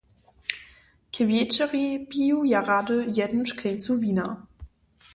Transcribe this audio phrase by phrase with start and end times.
[1.13, 4.27] K wječeri piju ja rady jednu škleńcu wina.